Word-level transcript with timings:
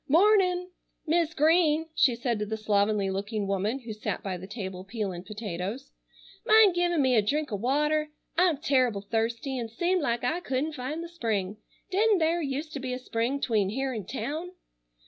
"Mornin'! 0.07 0.71
Mis' 1.05 1.35
Green," 1.35 1.85
she 1.93 2.15
said 2.15 2.39
to 2.39 2.45
the 2.47 2.57
slovenly 2.57 3.11
looking 3.11 3.45
woman 3.45 3.81
who 3.81 3.93
sat 3.93 4.23
by 4.23 4.35
the 4.35 4.47
table 4.47 4.83
peeling 4.83 5.23
potatoes. 5.23 5.91
"Mind 6.43 6.73
givin' 6.73 6.99
me 7.03 7.13
a 7.15 7.21
drink 7.21 7.51
o' 7.51 7.55
water? 7.55 8.09
I'm 8.35 8.57
terrible 8.57 9.01
thirsty, 9.01 9.59
and 9.59 9.69
seemed 9.69 10.01
like 10.01 10.23
I 10.23 10.39
couldn't 10.39 10.73
find 10.73 11.03
the 11.03 11.07
spring. 11.07 11.57
Didn't 11.91 12.17
thare 12.17 12.41
used 12.41 12.73
to 12.73 12.79
be 12.79 12.93
a 12.93 12.97
spring 12.97 13.39
'tween 13.39 13.69
here'n 13.69 14.03
town?" 14.07 14.53